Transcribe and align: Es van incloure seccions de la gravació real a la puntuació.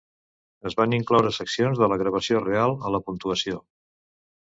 Es 0.69 0.75
van 0.79 0.95
incloure 0.99 1.35
seccions 1.37 1.83
de 1.83 1.91
la 1.93 2.01
gravació 2.05 2.43
real 2.49 2.77
a 2.91 2.97
la 2.97 3.07
puntuació. 3.11 3.65